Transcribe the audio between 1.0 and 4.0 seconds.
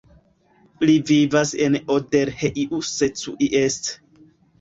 vivas en Odorheiu Secuiesc.